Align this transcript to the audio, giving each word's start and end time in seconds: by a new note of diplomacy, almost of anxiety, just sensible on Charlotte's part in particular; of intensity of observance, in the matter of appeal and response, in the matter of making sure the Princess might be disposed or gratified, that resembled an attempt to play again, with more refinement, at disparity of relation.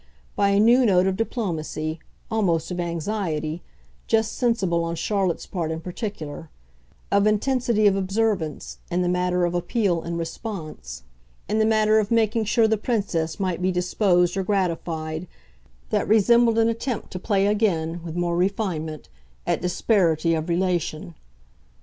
by 0.35 0.49
a 0.49 0.59
new 0.59 0.83
note 0.83 1.05
of 1.05 1.15
diplomacy, 1.15 1.99
almost 2.31 2.71
of 2.71 2.79
anxiety, 2.79 3.61
just 4.07 4.31
sensible 4.35 4.83
on 4.83 4.95
Charlotte's 4.95 5.45
part 5.45 5.69
in 5.69 5.79
particular; 5.79 6.49
of 7.11 7.27
intensity 7.27 7.85
of 7.85 7.95
observance, 7.95 8.79
in 8.89 9.03
the 9.03 9.07
matter 9.07 9.45
of 9.45 9.53
appeal 9.53 10.01
and 10.01 10.17
response, 10.17 11.03
in 11.47 11.59
the 11.59 11.67
matter 11.67 11.99
of 11.99 12.09
making 12.09 12.43
sure 12.43 12.67
the 12.67 12.77
Princess 12.79 13.39
might 13.39 13.61
be 13.61 13.71
disposed 13.71 14.35
or 14.35 14.41
gratified, 14.41 15.27
that 15.91 16.07
resembled 16.07 16.57
an 16.57 16.67
attempt 16.67 17.11
to 17.11 17.19
play 17.19 17.45
again, 17.45 18.01
with 18.03 18.15
more 18.15 18.35
refinement, 18.35 19.07
at 19.45 19.61
disparity 19.61 20.33
of 20.33 20.49
relation. 20.49 21.13